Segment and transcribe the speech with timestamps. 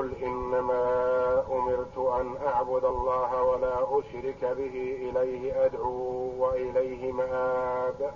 [0.00, 8.14] قل إنما أمرت أن أعبد الله ولا أشرك به إليه أدعو وإليه مآب.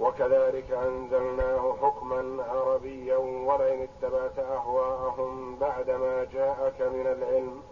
[0.00, 7.62] وكذلك أنزلناه حكما عربيا ولئن اتبعت أهواءهم بعدما جاءك من العلم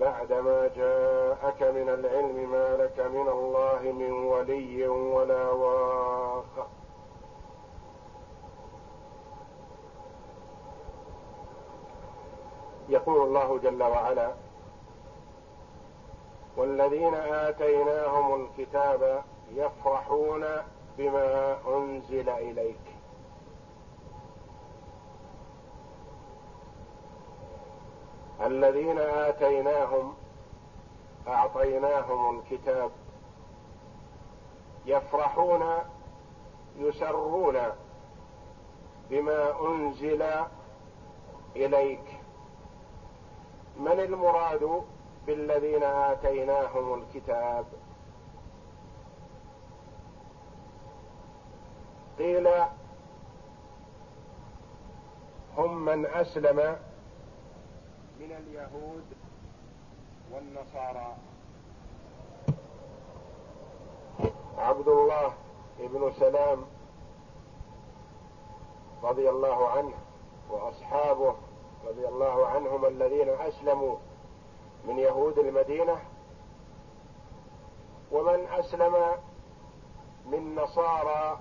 [0.00, 6.68] بعدما جاءك من العلم ما لك من الله من ولي ولا واق.
[12.90, 14.34] يقول الله جل وعلا
[16.56, 20.46] والذين آتيناهم الكتاب يفرحون
[20.98, 22.76] بما أنزل إليك.
[28.40, 30.14] الذين آتيناهم
[31.28, 32.90] أعطيناهم الكتاب
[34.86, 35.78] يفرحون
[36.76, 37.56] يسرون
[39.10, 40.22] بما أنزل
[41.56, 42.19] إليك.
[43.76, 44.82] من المراد
[45.26, 47.64] بالذين آتيناهم الكتاب؟
[52.18, 52.48] قيل
[55.56, 56.76] هم من أسلم
[58.20, 59.04] من اليهود
[60.32, 61.16] والنصارى.
[64.58, 65.32] عبد الله
[65.78, 66.64] بن سلام
[69.02, 69.94] رضي الله عنه
[70.50, 71.34] وأصحابه
[71.88, 73.96] رضي الله عنهم الذين أسلموا
[74.84, 75.96] من يهود المدينة
[78.12, 78.96] ومن أسلم
[80.26, 81.38] من نصارى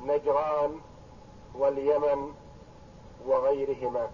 [0.00, 0.80] نجران
[1.54, 2.34] واليمن
[3.26, 4.10] وغيرهما.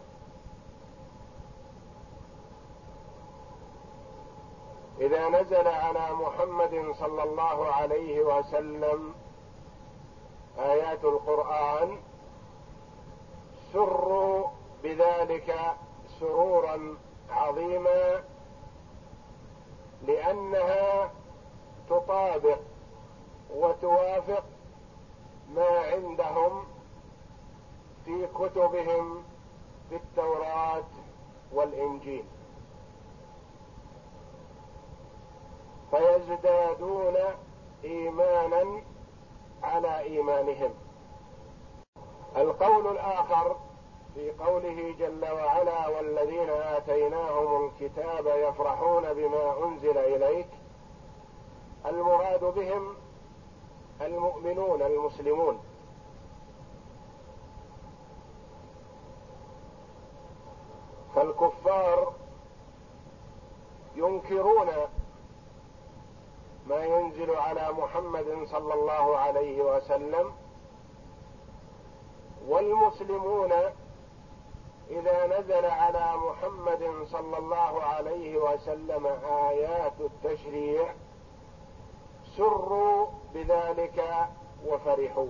[5.00, 9.14] إذا نزل على محمد صلى الله عليه وسلم
[10.58, 11.98] آيات القرآن
[13.72, 14.46] سروا
[14.82, 15.76] بذلك
[16.20, 16.96] سرورا
[17.30, 18.24] عظيما
[20.06, 21.10] لأنها
[21.90, 22.58] تطابق
[23.54, 24.44] وتوافق
[25.54, 26.64] ما عندهم
[28.04, 29.24] في كتبهم
[29.88, 30.84] في التوراة
[31.52, 32.24] والإنجيل.
[35.90, 37.16] فيزدادون
[37.84, 38.82] إيمانا
[39.62, 40.70] على إيمانهم.
[42.36, 43.56] القول الآخر
[44.14, 50.48] في قوله جل وعلا والذين آتيناهم الكتاب يفرحون بما أنزل إليك
[51.86, 52.94] المراد بهم
[54.00, 55.60] المؤمنون المسلمون.
[61.14, 62.12] فالكفار
[63.96, 64.66] ينكرون
[66.66, 70.32] ما ينزل على محمد صلى الله عليه وسلم
[72.48, 73.52] والمسلمون
[74.90, 80.94] إذا نزل على محمد صلى الله عليه وسلم آيات التشريع
[82.36, 84.28] سروا بذلك
[84.66, 85.28] وفرحوا.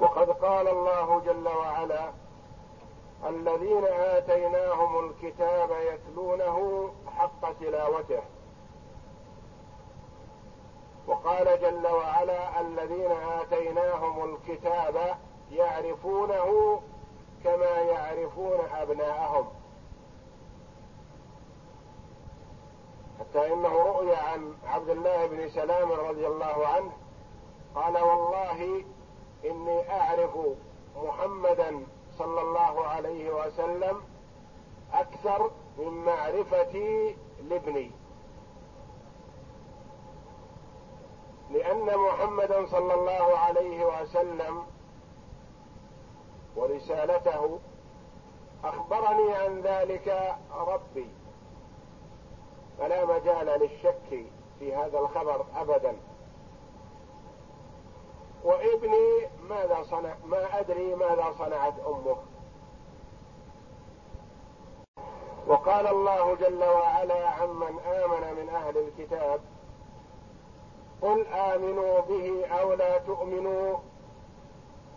[0.00, 2.12] وقد قال الله جل وعلا
[3.28, 6.88] الذين آتيناهم الكتاب يتلونه
[7.18, 8.22] حق تلاوته.
[11.06, 15.16] وقال جل وعلا الذين آتيناهم الكتاب
[15.50, 16.80] يعرفونه
[17.44, 19.48] كما يعرفون أبناءهم.
[23.20, 26.92] حتى إنه روي عن عبد الله بن سلام رضي الله عنه
[27.74, 28.84] قال والله
[29.44, 30.38] إني أعرف
[30.96, 31.86] محمدا
[32.18, 34.02] صلى الله عليه وسلم
[34.92, 37.16] أكثر من معرفتي
[37.48, 37.90] لابني.
[41.50, 44.62] لأن محمدا صلى الله عليه وسلم
[46.56, 47.58] ورسالته
[48.64, 51.08] أخبرني عن ذلك ربي.
[52.78, 54.26] فلا مجال للشك
[54.58, 55.96] في هذا الخبر ابدا.
[58.44, 62.16] وابني ماذا صنع ما أدري ماذا صنعت أمه.
[65.46, 69.40] وقال الله جل وعلا عمن آمن من أهل الكتاب
[71.02, 73.76] قل آمنوا به أو لا تؤمنوا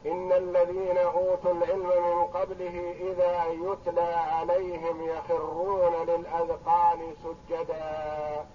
[0.05, 8.45] إن الذين أوتوا العلم من قبله إذا يتلى عليهم يخرون للأذقان سجدا.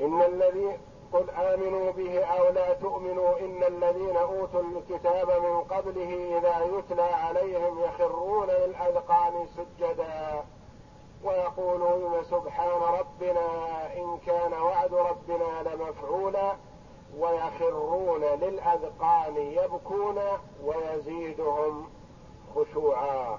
[0.00, 0.78] إن الذي
[1.12, 7.78] قل آمنوا به أو لا تؤمنوا إن الذين أوتوا الكتاب من قبله إذا يتلى عليهم
[7.78, 10.44] يخرون للأذقان سجدا.
[11.24, 13.46] ويقولون سبحان ربنا
[13.96, 16.56] إن كان وعد ربنا لمفعولا.
[17.16, 20.18] ويخرون للأذقان يبكون
[20.64, 21.88] ويزيدهم
[22.54, 23.38] خشوعا.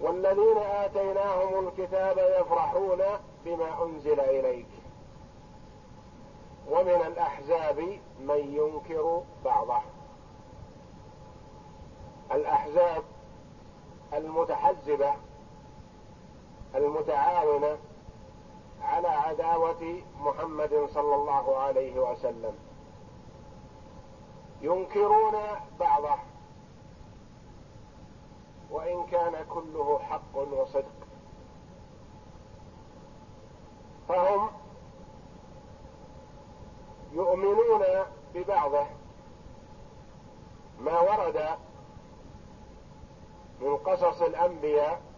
[0.00, 3.02] والذين آتيناهم الكتاب يفرحون
[3.44, 4.68] بما أنزل إليك.
[6.70, 7.78] ومن الأحزاب
[8.20, 9.80] من ينكر بعضه.
[12.32, 13.02] الأحزاب
[14.14, 15.14] المتحزبة
[16.74, 17.78] المتعاونة
[18.82, 22.54] على عداوة محمد صلى الله عليه وسلم.
[24.60, 25.34] ينكرون
[25.80, 26.16] بعضه.
[28.70, 31.06] وإن كان كله حق وصدق.
[34.08, 34.48] فهم
[37.12, 37.84] يؤمنون
[38.34, 38.86] ببعضه.
[40.80, 41.58] ما ورد
[43.60, 45.13] من قصص الأنبياء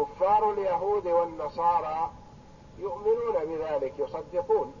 [0.00, 2.10] كفار اليهود والنصارى
[2.78, 4.74] يؤمنون بذلك يصدقون.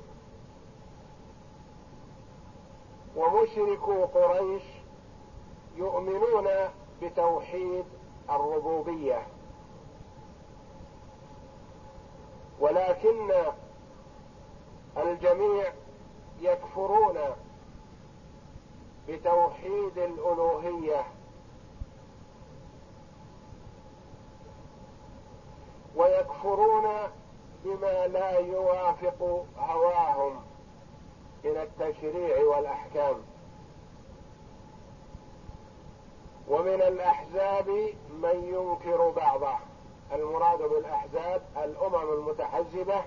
[3.16, 4.62] ومشركو قريش
[5.76, 6.48] يؤمنون
[7.02, 7.84] بتوحيد
[8.30, 9.26] الربوبية.
[12.60, 13.32] ولكن
[14.96, 15.72] الجميع
[16.40, 17.18] يكفرون
[19.08, 21.04] بتوحيد الألوهية.
[26.20, 26.86] ويكفرون
[27.64, 30.40] بما لا يوافق هواهم
[31.44, 33.16] من التشريع والأحكام.
[36.48, 37.68] ومن الأحزاب
[38.22, 39.54] من ينكر بعضه.
[40.12, 43.02] المراد بالأحزاب الأمم المتحزبة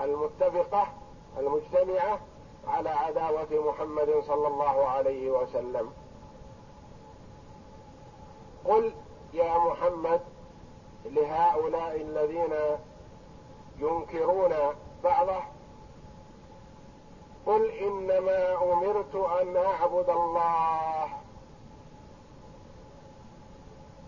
[0.00, 0.86] المتفقة
[1.38, 2.18] المجتمعة
[2.66, 5.92] على عداوة محمد صلى الله عليه وسلم.
[8.64, 8.94] قل
[9.32, 10.20] يا محمد
[11.04, 12.54] لهؤلاء الذين
[13.78, 14.54] ينكرون
[15.04, 15.42] بعضه.
[17.46, 21.04] قل إنما أمرت أن أعبد الله.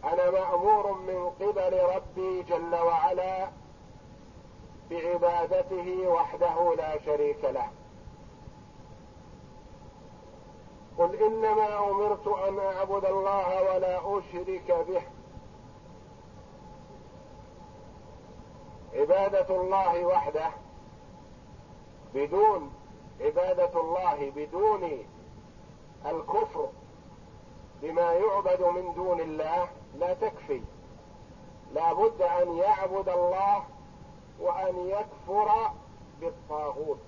[0.04, 3.48] أنا مأمور من قبل ربي جل وعلا
[4.90, 7.70] بعبادته وحده لا شريك له.
[10.98, 15.02] قل إنما أمرت أن أعبد الله ولا أشرك به.
[19.06, 20.50] عبادة الله وحده
[22.14, 22.72] بدون
[23.20, 25.06] عبادة الله بدون
[26.06, 26.68] الكفر
[27.82, 29.68] بما يعبد من دون الله
[29.98, 30.62] لا تكفي.
[31.74, 33.64] لا بد أن يعبد الله
[34.40, 35.70] وأن يكفر
[36.20, 36.98] بالطاغوت.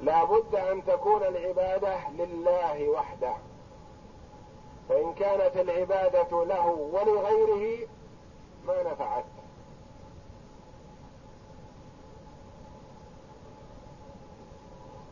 [0.00, 3.34] لا بد أن تكون العبادة لله وحده.
[4.88, 7.88] فإن كانت العبادة له ولغيره
[8.66, 9.24] ما نفعت.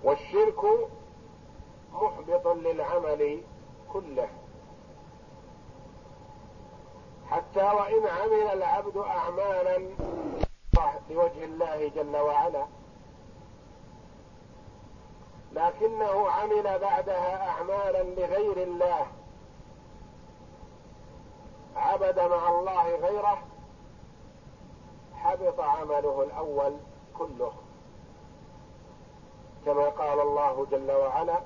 [0.05, 0.65] والشرك
[1.93, 3.43] محبط للعمل
[3.93, 4.29] كله.
[7.31, 9.79] حتى وإن عمل العبد اعمالا
[11.11, 12.67] لوجه الله جل وعلا.
[15.53, 19.07] لكنه عمل بعدها اعمالا لغير الله.
[21.77, 23.39] عبد مع الله غيره
[25.15, 26.77] حبط عمله الأول
[27.19, 27.53] كله.
[29.67, 31.41] كما قال الله جل وعلا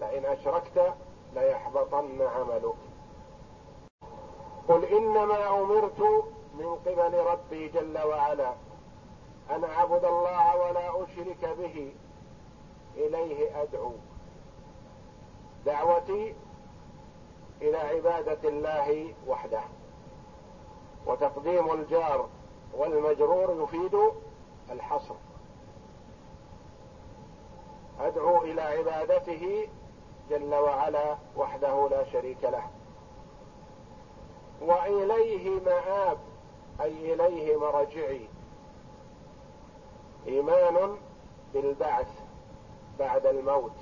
[0.00, 0.94] لئن أشركت
[1.34, 2.74] ليحبطن عملك.
[4.68, 6.00] قل إنما أمرت
[6.54, 8.54] من قبل ربي جل وعلا
[9.50, 11.94] أن أعبد الله ولا أشرك به
[12.96, 13.92] إليه أدعو.
[15.66, 16.34] دعوتي
[17.62, 19.62] إلى عبادة الله وحده.
[21.06, 22.28] وتقديم الجار
[22.74, 23.98] والمجرور يفيد
[24.70, 25.14] الحصر.
[28.00, 29.68] أدعو إلى عبادته
[30.30, 32.70] جل وعلا وحده لا شريك له.
[34.60, 36.18] وإليه مآب
[36.80, 38.28] أي إليه مرجعي.
[40.26, 40.96] إيمان
[41.54, 42.08] بالبعث
[42.98, 43.76] بعد الموت.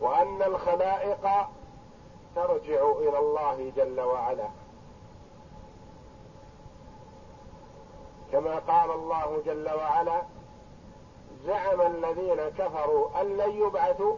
[0.00, 1.48] وأن الخلائق
[2.34, 4.48] ترجع إلى الله جل وعلا.
[8.32, 10.22] كما قال الله جل وعلا
[11.46, 14.16] زعم الذين كفروا أن لن يبعثوا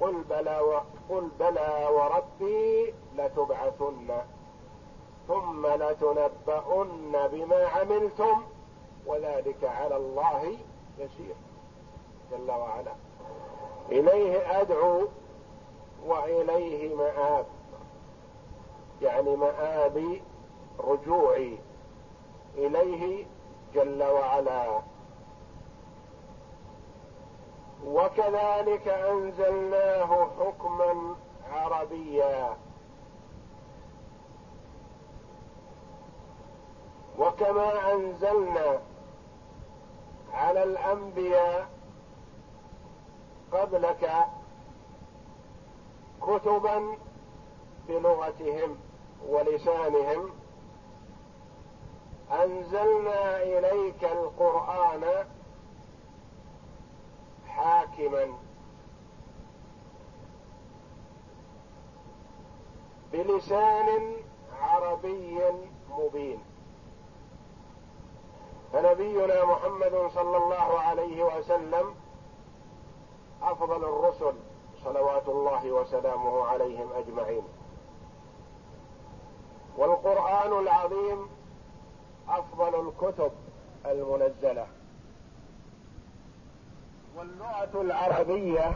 [0.00, 0.80] قل بلى و...
[1.14, 4.22] قل بلى وربي لتبعثن
[5.28, 8.42] ثم لتنبؤن بما عملتم
[9.06, 10.56] وذلك على الله
[10.98, 11.34] يسير
[12.30, 12.92] جل وعلا.
[13.92, 15.08] إليه أدعو
[16.06, 17.46] وإليه مآب.
[19.02, 20.22] يعني مآبي
[20.78, 21.58] رجوعي.
[22.56, 23.26] إليه
[23.74, 24.80] جل وعلا.
[27.86, 31.16] وكذلك أنزلناه حكما
[31.52, 32.56] عربيا.
[37.18, 38.80] وكما أنزلنا
[40.32, 41.68] على الأنبياء
[43.52, 44.10] قبلك
[46.22, 46.96] كتبا
[47.88, 48.76] بلغتهم
[49.28, 50.30] ولسانهم.
[52.32, 55.26] أنزلنا إليك القرآن
[57.56, 58.38] حاكما
[63.12, 64.16] بلسان
[64.60, 65.40] عربي
[65.90, 66.42] مبين.
[68.72, 71.94] فنبينا محمد صلى الله عليه وسلم
[73.42, 74.34] أفضل الرسل
[74.84, 77.42] صلوات الله وسلامه عليهم أجمعين.
[79.76, 81.28] والقرآن العظيم
[82.28, 83.32] أفضل الكتب
[83.86, 84.66] المنزلة.
[87.22, 88.72] واللغة العربية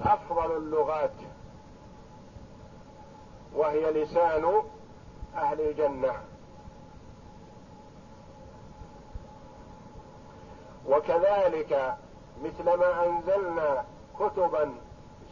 [0.00, 1.14] أفضل اللغات
[3.54, 4.62] وهي لسان
[5.34, 6.12] أهل الجنة.
[10.86, 11.96] وكذلك
[12.42, 13.84] مثلما أنزلنا
[14.20, 14.74] كتبا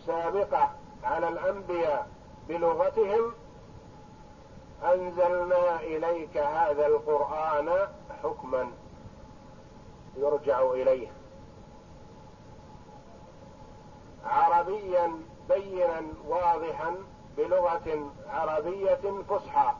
[0.06, 0.70] سابقة
[1.04, 2.08] على الأنبياء
[2.48, 3.32] بلغتهم
[4.82, 7.88] أنزلنا إليك هذا القرآن
[8.22, 8.70] حكما
[10.16, 11.23] يرجع إليه.
[14.26, 16.96] عربيا بينا واضحا
[17.36, 19.74] بلغة عربية فصحى.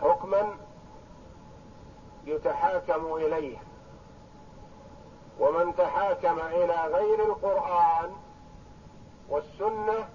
[0.00, 0.56] حكما
[2.24, 3.58] يتحاكم إليه.
[5.40, 8.12] ومن تحاكم إلى غير القرآن
[9.28, 10.08] والسنة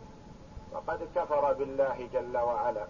[0.74, 2.88] فقد كفر بالله جل وعلا.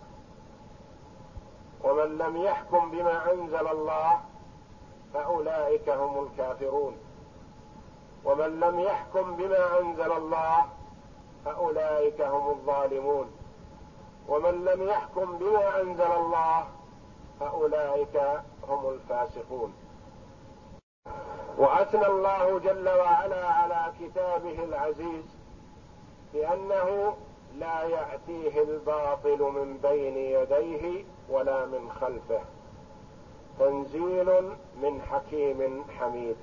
[1.84, 4.22] ومن لم يحكم بما أنزل الله
[5.14, 6.98] فأولئك هم الكافرون.
[8.26, 10.66] ومن لم يحكم بما أنزل الله
[11.46, 13.32] فأولئك هم الظالمون.
[14.28, 16.68] ومن لم يحكم بما أنزل الله
[17.40, 19.74] فأولئك هم الفاسقون.
[21.58, 25.26] وأثنى الله جل وعلا على كتابه العزيز
[26.34, 27.18] بأنه
[27.56, 32.42] لا يأتيه الباطل من بين يديه ولا من خلفه.
[33.60, 34.30] تنزيل
[34.82, 36.36] من حكيم حميد.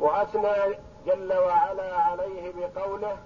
[0.00, 0.74] وأثنى
[1.06, 3.18] جل وعلا عليه بقوله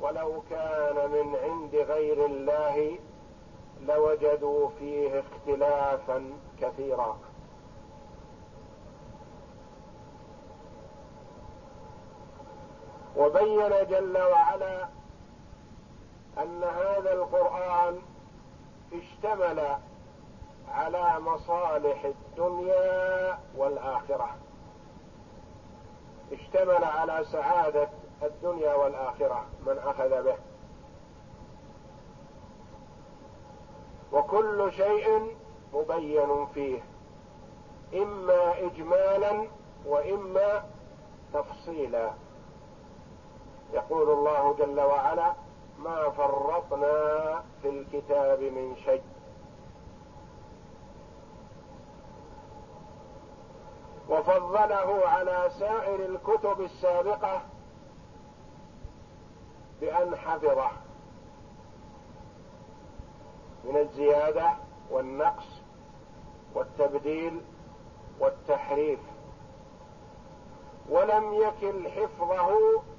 [0.00, 2.98] ولو كان من عند غير الله
[3.80, 6.30] لوجدوا فيه اختلافا
[6.60, 7.18] كثيرا
[13.16, 14.88] وبين جل وعلا
[16.42, 18.02] أن هذا القرآن
[18.92, 19.78] اشتمل
[20.68, 24.36] على مصالح الدنيا والآخرة.
[26.32, 27.88] اشتمل على سعادة
[28.22, 30.36] الدنيا والآخرة من أخذ به.
[34.12, 35.36] وكل شيء
[35.74, 36.80] مبين فيه
[37.94, 39.48] إما اجمالا
[39.86, 40.64] وإما
[41.34, 42.10] تفصيلا.
[43.72, 45.32] يقول الله جل وعلا
[45.84, 49.02] ما فرطنا في الكتاب من شيء.
[54.08, 57.42] وفضله على سائر الكتب السابقة
[59.80, 60.70] بأن حفظه.
[63.64, 64.50] من الزيادة
[64.90, 65.62] والنقص
[66.54, 67.40] والتبديل
[68.20, 69.00] والتحريف.
[70.88, 72.50] ولم يكل حفظه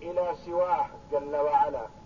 [0.01, 2.00] إلى سواه جل وعلا.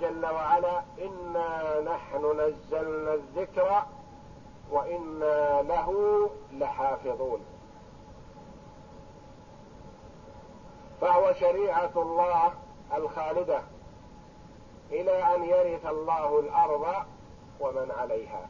[0.00, 3.82] جل وعلا إنا نحن نزلنا الذكر
[4.70, 7.40] وإنا له لحافظون.
[11.00, 12.52] فهو شريعة الله
[12.96, 13.60] الخالدة
[14.90, 16.86] إلى أن يرث الله الأرض
[17.60, 18.48] ومن عليها.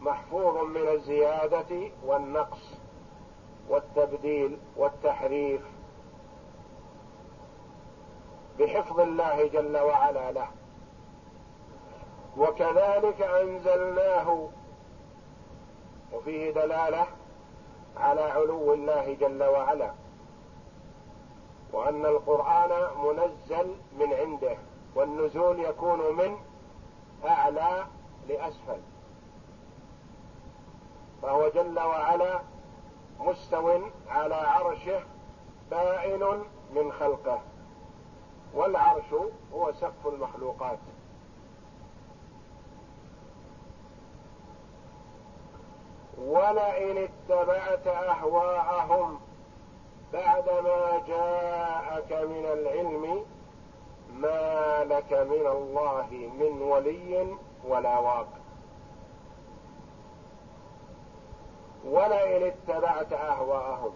[0.00, 2.74] محفوظ من الزيادة والنقص
[3.68, 5.60] والتبديل والتحريف
[8.66, 10.48] بحفظ الله جل وعلا له.
[12.36, 14.48] وكذلك أنزلناه
[16.12, 17.06] وفيه دلالة
[17.96, 19.92] على علو الله جل وعلا
[21.72, 22.70] وأن القرآن
[23.04, 24.56] منزل من عنده
[24.94, 26.36] والنزول يكون من
[27.24, 27.86] أعلى
[28.28, 28.80] لأسفل.
[31.22, 32.40] فهو جل وعلا
[33.20, 35.00] مستو على عرشه
[35.70, 36.42] بائن
[36.74, 37.40] من خلقه.
[38.56, 39.14] والعرش
[39.54, 40.78] هو سقف المخلوقات.
[46.18, 49.20] ولئن اتبعت أهواءهم
[50.12, 53.24] بعدما جاءك من العلم
[54.20, 58.28] ما لك من الله من ولي ولا واق.
[61.84, 63.92] ولئن اتبعت أهواءهم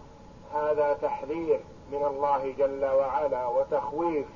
[0.53, 1.59] هذا تحذير
[1.91, 4.27] من الله جل وعلا وتخويف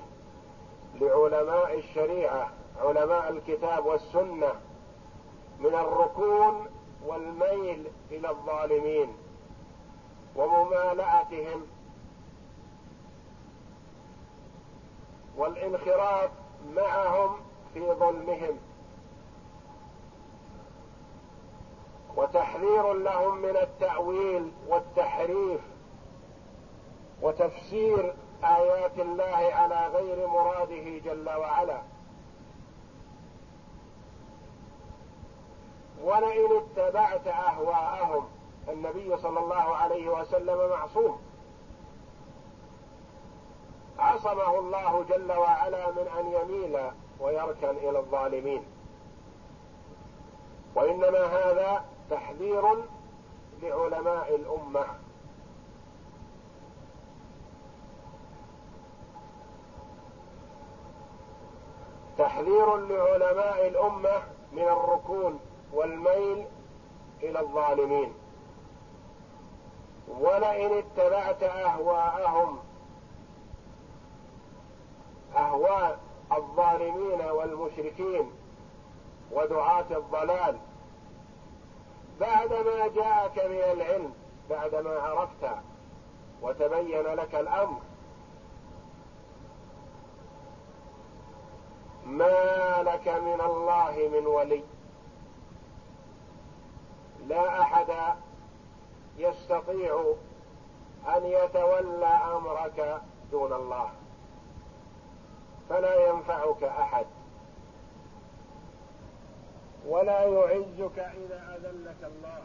[1.02, 2.50] لعلماء الشريعة
[2.80, 4.54] علماء الكتاب والسنة
[5.60, 6.68] من الركون
[7.06, 9.16] والميل إلى الظالمين
[10.36, 11.68] وممالأتهم
[15.38, 16.30] والانخراط
[16.76, 17.40] معهم
[17.74, 18.60] في ظلمهم.
[22.18, 25.62] وتحذير لهم من التأويل والتحريف
[27.22, 31.82] وتفسير آيات الله على غير مراده جل وعلا.
[36.04, 38.28] ولئن اتبعت أهواءهم
[38.70, 41.22] النبي صلى الله عليه وسلم معصوم.
[44.00, 48.66] عصمه الله جل وعلا من أن يميل ويركن إلى الظالمين.
[50.76, 52.64] وإنما هذا تحذير
[53.62, 54.86] لعلماء الأمة.
[62.18, 65.40] تحذير لعلماء الأمة من الركون
[65.74, 66.46] والميل
[67.24, 68.14] إلى الظالمين.
[70.20, 72.60] ولئن اتبعت أهواءهم
[75.36, 76.00] أهواء
[76.32, 78.32] الظالمين والمشركين
[79.32, 80.58] ودعاة الضلال
[82.20, 84.14] بعدما جاءك من العلم
[84.50, 85.50] بعدما عرفت
[86.42, 87.80] وتبين لك الأمر
[92.06, 94.64] ما لك من الله من ولي.
[97.28, 98.18] لا أحد
[99.18, 100.14] يستطيع
[101.18, 103.90] أن يتولى أمرك دون الله.
[105.70, 107.06] فلا ينفعك أحد.
[109.88, 112.42] ولا يعزك إذا أذلك الله.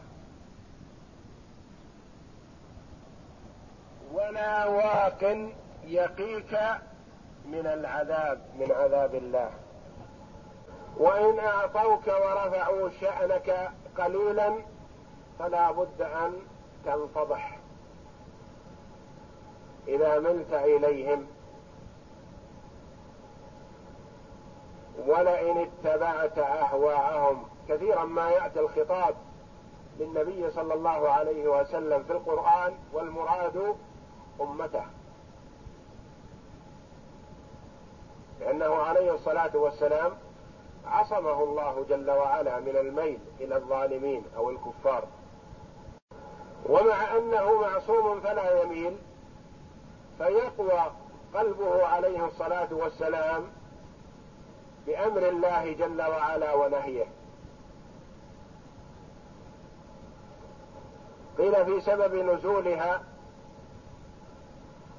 [4.13, 5.51] ولا واق
[5.83, 6.59] يقيك
[7.45, 9.51] من العذاب من عذاب الله.
[10.97, 14.55] وإن أعطوك ورفعوا شأنك قليلا
[15.39, 16.33] فلا بد أن
[16.85, 17.57] تنفضح.
[19.87, 21.27] إذا ملت إليهم
[25.07, 29.15] ولئن اتبعت أهواءهم كثيرا ما يأتي الخطاب
[29.99, 33.75] للنبي صلى الله عليه وسلم في القرآن والمراد
[34.41, 34.85] أمته.
[38.41, 40.11] لأنه عليه الصلاة والسلام
[40.85, 45.03] عصمه الله جل وعلا من الميل إلى الظالمين أو الكفار.
[46.65, 48.97] ومع أنه معصوم فلا يميل
[50.17, 50.91] فيقوى
[51.33, 53.43] قلبه عليه الصلاة والسلام
[54.87, 57.05] بأمر الله جل وعلا ونهيه.
[61.37, 63.03] قيل في سبب نزولها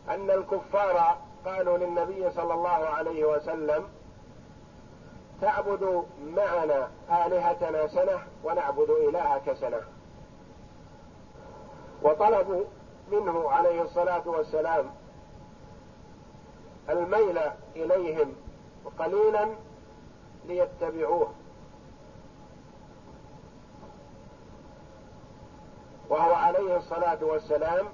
[0.08, 3.88] أن الكفار قالوا للنبي صلى الله عليه وسلم
[5.40, 9.80] تعبد معنا آلهتنا سنة ونعبد إلهك سنة.
[12.02, 12.64] وطلبوا
[13.12, 14.90] منه عليه الصلاة والسلام
[16.88, 17.38] الميل
[17.76, 18.34] إليهم
[18.98, 19.48] قليلا
[20.44, 21.28] ليتبعوه.
[26.08, 27.86] وهو عليه الصلاة والسلام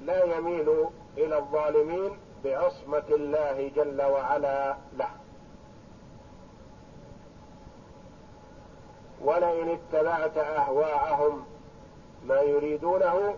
[0.00, 0.86] لا يميل
[1.18, 5.10] إلى الظالمين بعصمة الله جل وعلا له.
[9.20, 11.44] ولئن اتبعت أهواءهم
[12.24, 13.34] ما يريدونه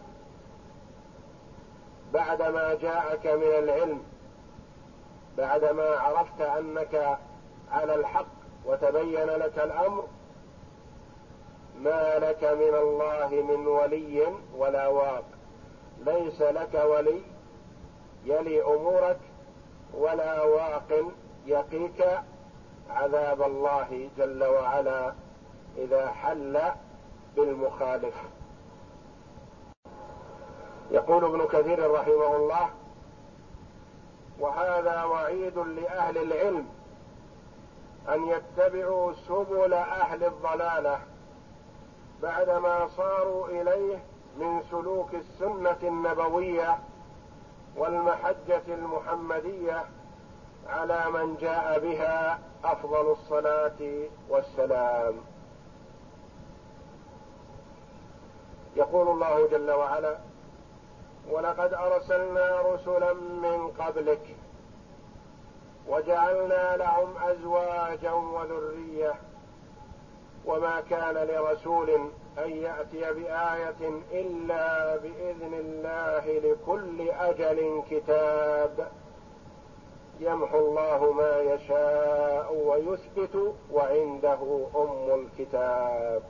[2.13, 4.03] بعدما جاءك من العلم
[5.39, 7.19] بعدما عرفت أنك
[7.71, 8.27] على الحق
[8.67, 10.05] وتبين لك الأمر
[11.79, 15.25] ما لك من الله من ولي ولا واق.
[16.07, 17.21] ليس لك ولي
[18.25, 19.19] يلي أمورك
[19.95, 21.05] ولا واق
[21.47, 22.07] يقيك
[22.91, 25.15] عذاب الله جل وعلا
[25.77, 26.61] إذا حل
[27.37, 28.15] بالمخالف.
[30.91, 32.71] يقول ابن كثير رحمه الله
[34.41, 36.69] وهذا وعيد لأهل العلم
[38.09, 41.01] أن يتبعوا سبل أهل الضلالة
[42.23, 43.99] بعدما صاروا إليه
[44.39, 46.79] من سلوك السنة النبوية
[47.77, 49.85] والمحجة المحمدية
[50.69, 55.15] على من جاء بها أفضل الصلاة والسلام.
[58.77, 60.19] يقول الله جل وعلا
[61.31, 64.37] ولقد أرسلنا رسلا من قبلك
[65.89, 69.15] وجعلنا لهم أزواجا وذرية
[70.45, 78.89] وما كان لرسول أن يأتي بآية إلا بإذن الله لكل أجل كتاب.
[80.21, 86.23] يمحو الله ما يشاء ويثبت وعنده أم الكتاب.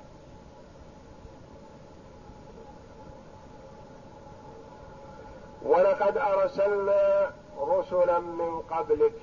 [5.63, 9.21] ولقد أرسلنا رسلا من قبلك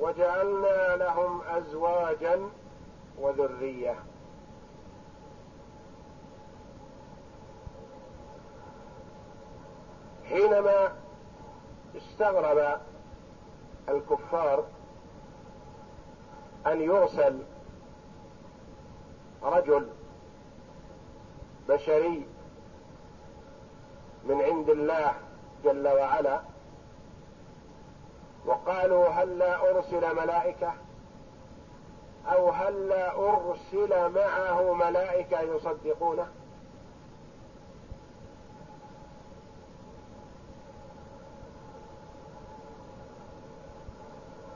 [0.00, 2.40] وجعلنا لهم ازواجا
[3.18, 3.94] وذرية.
[10.30, 10.92] حينما
[11.96, 12.80] استغرب
[13.88, 14.64] الكفار
[16.66, 17.38] أن يرسل
[19.42, 19.88] رجل
[21.68, 22.26] بشري
[24.24, 25.14] من عند الله
[25.64, 26.40] جل وعلا
[28.46, 30.72] وقالوا هل لا أرسل ملائكة؟
[32.26, 36.26] أو هل لا أرسل معه ملائكة يصدقونه؟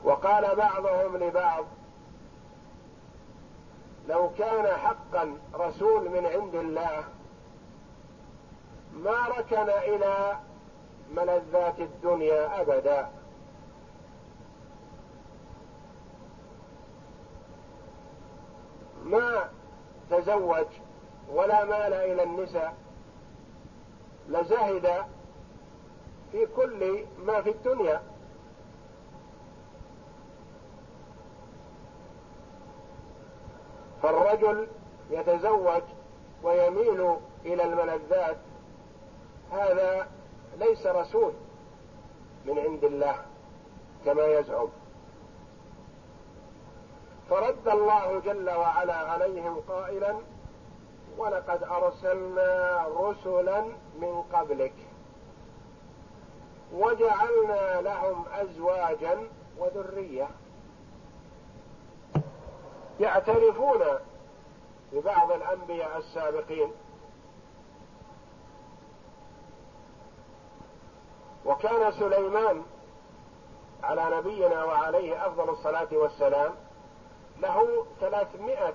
[0.05, 1.65] وقال بعضهم لبعض
[4.09, 7.03] لو كان حقا رسول من عند الله
[8.93, 10.37] ما ركن إلى
[11.11, 13.09] ملذات الدنيا ابدا.
[19.03, 19.49] ما
[20.09, 20.67] تزوج
[21.29, 22.73] ولا مال إلى النساء
[24.27, 25.05] لزهد
[26.31, 28.01] في كل ما في الدنيا.
[34.35, 34.67] فالرجل
[35.09, 35.81] يتزوج
[36.43, 38.37] ويميل إلى الملذات.
[39.51, 40.07] هذا
[40.57, 41.33] ليس رسول
[42.45, 43.15] من عند الله
[44.05, 44.67] كما يزعم.
[47.29, 50.15] فرد الله جل وعلا عليهم قائلا
[51.17, 53.61] ولقد أرسلنا رسلا
[54.01, 54.73] من قبلك
[56.73, 59.17] وجعلنا لهم ازواجا
[59.57, 60.27] وذرية.
[62.99, 63.81] يعترفون
[64.93, 66.71] ببعض الأنبياء السابقين.
[71.45, 72.63] وكان سليمان
[73.83, 76.55] على نبينا وعليه أفضل الصلاة والسلام
[77.39, 78.73] له ثلاثمائة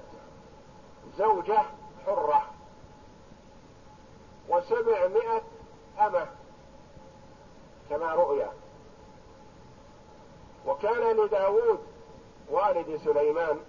[1.18, 1.62] زوجة
[2.06, 2.42] حرة
[4.48, 5.42] وسبعمائة
[6.00, 6.26] أمة
[7.90, 8.46] كما رؤي
[10.66, 11.80] وكان لداود
[12.50, 13.60] والد سليمان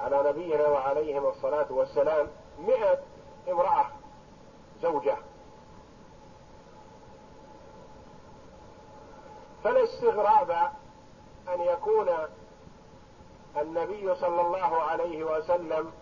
[0.00, 2.26] على نبينا وعليهم الصلاة والسلام
[2.58, 2.98] مئة
[3.48, 3.86] امرأة
[4.82, 5.16] زوجة.
[9.64, 10.50] فلا استغراب
[11.54, 12.08] أن يكون
[13.56, 15.92] النبي صلى الله عليه وسلم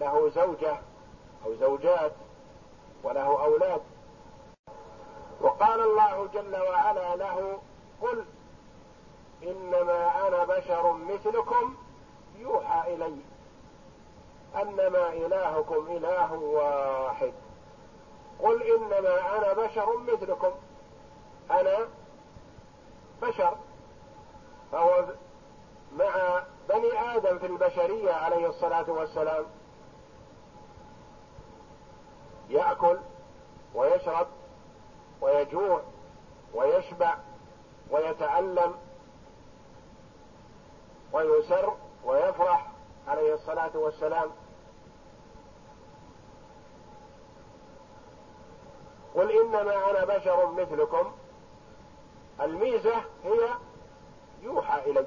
[0.00, 0.80] له زوجة
[1.46, 2.12] أو زوجات
[3.04, 3.82] وله أولاد.
[5.40, 7.58] وقال الله جل وعلا له
[8.02, 8.24] قل
[9.42, 11.76] إنما أنا بشر مثلكم
[12.36, 13.16] يوحى إلي
[14.62, 17.32] أنما إلهكم إله واحد.
[18.38, 20.52] قل إنما أنا بشر مثلكم.
[21.50, 21.88] أنا
[23.22, 23.56] بشر.
[24.72, 25.04] فهو
[25.96, 29.44] مع بني آدم في البشرية عليه الصلاة والسلام.
[32.48, 32.98] يأكل
[33.74, 34.26] ويشرب
[35.20, 35.82] ويجوع
[36.54, 37.16] ويشبع
[37.90, 38.74] ويتألم
[41.12, 42.70] ويسر ويفرح
[43.08, 44.30] عليه الصلاة والسلام.
[49.14, 51.12] قل إنما أنا بشر مثلكم.
[52.40, 53.48] الميزة هي
[54.42, 55.06] يوحى إلي.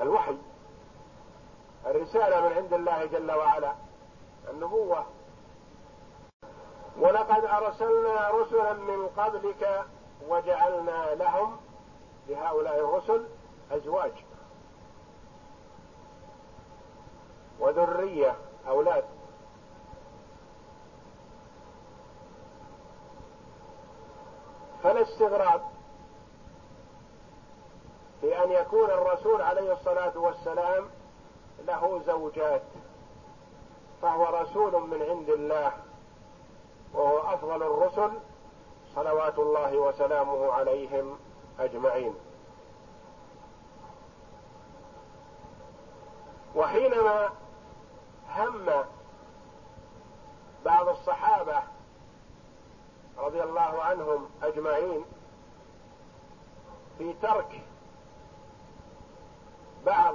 [0.00, 0.36] الوحي.
[1.86, 3.74] الرسالة من عند الله جل وعلا.
[4.50, 5.06] النبوة.
[6.98, 9.84] ولقد أرسلنا رسلا من قبلك
[10.28, 11.56] وجعلنا لهم
[12.28, 13.26] لهؤلاء الرسل
[13.70, 14.12] أزواج
[17.60, 18.36] وذرية
[18.68, 19.04] أولاد.
[24.82, 25.62] فلا استغراب
[28.20, 30.88] في أن يكون الرسول عليه الصلاة والسلام
[31.66, 32.62] له زوجات
[34.02, 35.72] فهو رسول من عند الله
[36.94, 38.10] وهو أفضل الرسل
[38.94, 41.18] صلوات الله وسلامه عليهم
[41.60, 42.14] أجمعين.
[46.54, 47.30] وحينما
[48.36, 48.84] هم
[50.64, 51.62] بعض الصحابة
[53.18, 55.04] رضي الله عنهم أجمعين
[56.98, 57.60] في ترك
[59.86, 60.14] بعض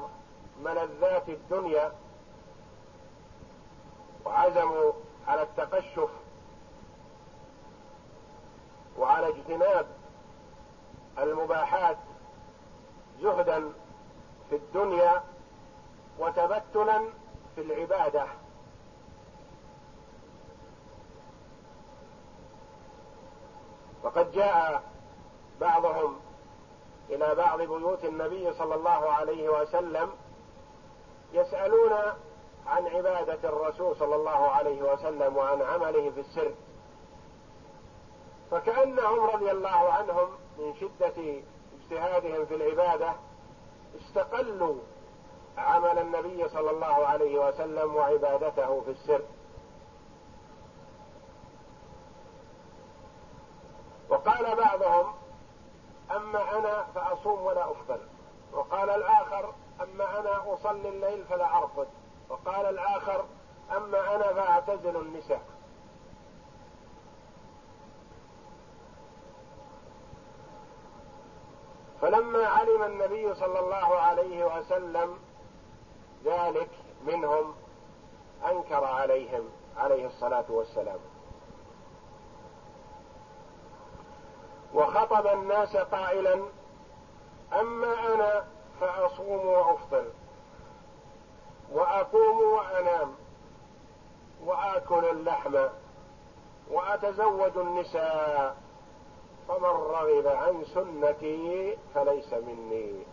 [0.64, 1.92] ملذات الدنيا
[4.26, 4.92] وعزموا
[5.28, 6.10] على التقشف
[8.98, 9.86] وعلى اجتناب
[11.20, 11.98] المباحات
[13.22, 13.72] زهدا
[14.50, 15.24] في الدنيا
[16.20, 17.02] وتبتلا
[17.56, 18.26] في العبادة.
[24.04, 24.84] وقد جاء
[25.62, 26.20] بعضهم
[27.10, 30.12] إلى بعض بيوت النبي صلى الله عليه وسلم
[31.34, 31.94] يسألون
[32.68, 36.52] عن عبادة الرسول صلى الله عليه وسلم وعن عمله في السر.
[38.52, 41.42] فكأنهم رضي الله عنهم من شدة
[41.82, 43.14] اجتهادهم في العبادة
[44.02, 44.76] استقلوا
[45.58, 49.22] عمل النبي صلى الله عليه وسلم وعبادته في السر.
[54.10, 55.14] وقال بعضهم
[56.16, 58.00] أما أنا فأصوم ولا أفطر.
[58.54, 61.88] وقال الآخر أما أنا أصلي الليل فلا أرقد.
[62.30, 63.26] وقال الآخر
[63.78, 65.42] أما أنا فأعتزل النساء.
[72.02, 75.20] فلما علم النبي صلى الله عليه وسلم
[76.26, 76.70] ذلك
[77.06, 77.54] منهم
[78.52, 81.00] أنكر عليهم عليه الصلاة والسلام.
[84.74, 86.44] وخطب الناس قائلا
[87.60, 88.46] أما أنا
[88.80, 90.06] فأصوم وأفطر
[91.72, 93.16] وأقوم وأنام
[94.46, 95.58] وآكل اللحم
[96.72, 98.58] وأتزوج النساء
[99.48, 103.04] فمن رغب عن سنتي فليس مني.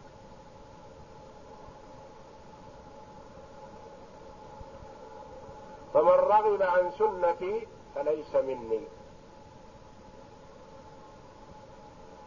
[5.94, 8.88] فمن رغب عن سنتي فليس مني.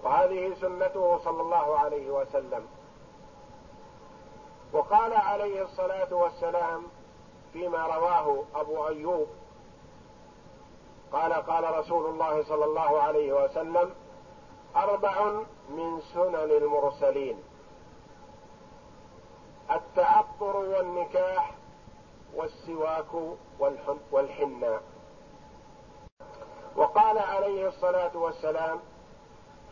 [0.03, 2.67] وهذه سنته صلى الله عليه وسلم.
[4.73, 6.83] وقال عليه الصلاة والسلام
[7.53, 9.27] فيما رواه أبو أيوب
[11.11, 13.93] قال قال رسول الله صلى الله عليه وسلم
[14.75, 15.31] أربع
[15.69, 17.43] من سنن المرسلين
[19.71, 21.51] التعطر والنكاح
[22.35, 23.37] والسواك
[24.11, 24.81] والحناء
[26.75, 28.79] وقال عليه الصلاة والسلام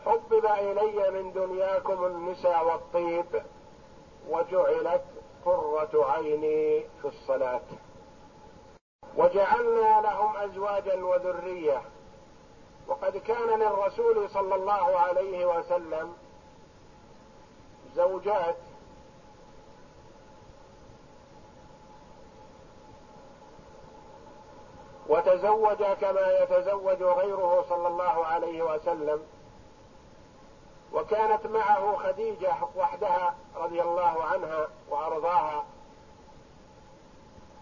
[0.05, 3.43] حبب إلي من دنياكم النساء والطيب
[4.29, 5.03] وجعلت
[5.45, 7.61] قرة عيني في الصلاة.
[9.17, 11.81] وجعلنا لهم ازواجا وذرية.
[12.87, 16.13] وقد كان للرسول صلى الله عليه وسلم
[17.95, 18.57] زوجات
[25.29, 29.23] وتزوج كما يتزوج غيره صلى الله عليه وسلم.
[30.93, 35.65] وكانت معه خديجة وحدها رضي الله عنها وأرضاها.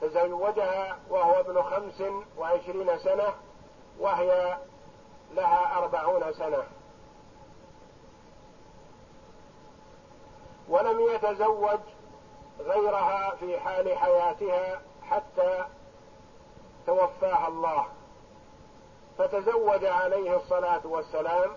[0.02, 2.04] تزوجها وهو ابن خمس
[2.38, 3.34] وعشرين سنة
[4.00, 4.58] وهي
[5.34, 6.64] لها أربعون سنة.
[10.70, 11.80] ولم يتزوج
[12.60, 15.66] غيرها في حال حياتها حتى
[16.88, 17.86] توفاها الله.
[19.18, 21.52] فتزوج عليه الصلاة والسلام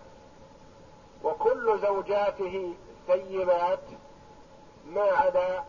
[1.25, 2.75] وكل زوجاته
[3.07, 3.83] ثيبات
[4.87, 5.65] ما عدا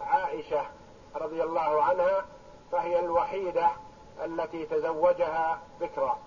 [0.00, 0.62] عائشة
[1.16, 2.24] رضي الله عنها
[2.72, 3.70] فهي الوحيدة
[4.24, 6.18] التي تزوجها بكرا